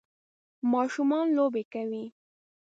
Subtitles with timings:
[0.71, 2.05] ماشومان لوبی کوی.